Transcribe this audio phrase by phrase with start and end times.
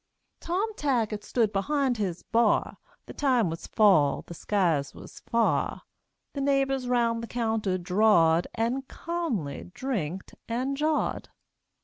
[0.39, 5.81] Tom Taggart stood behind his bar, The time was fall, the skies was fa'r,
[6.33, 11.29] The neighbors round the counter drawed, And ca'mly drinked and jawed.